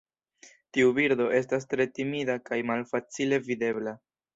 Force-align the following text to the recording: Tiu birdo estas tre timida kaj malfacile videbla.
Tiu 0.77 0.93
birdo 1.01 1.29
estas 1.41 1.71
tre 1.75 1.89
timida 2.01 2.41
kaj 2.51 2.63
malfacile 2.75 3.45
videbla. 3.51 4.01